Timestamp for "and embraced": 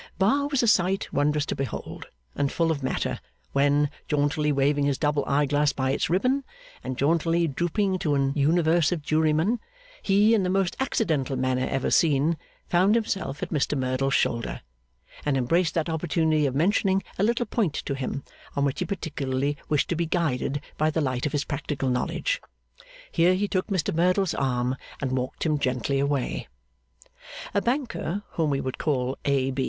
15.23-15.75